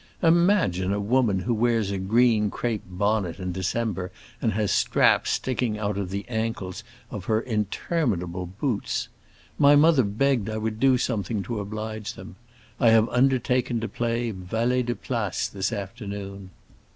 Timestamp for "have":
12.89-13.09